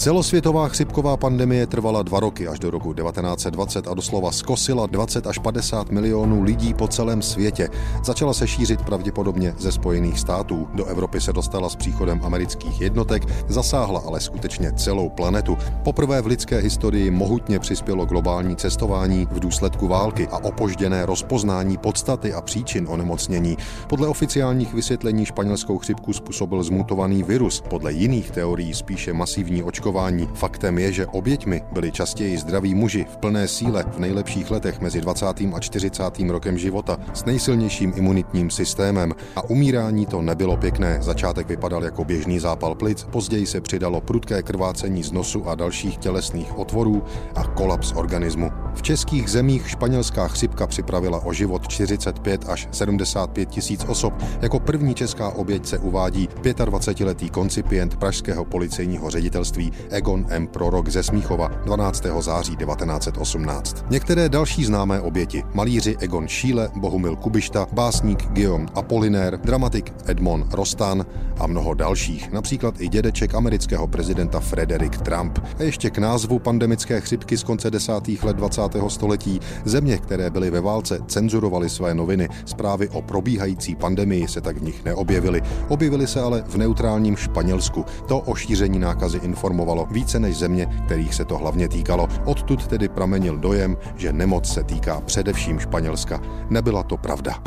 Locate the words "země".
79.64-79.98, 90.36-90.66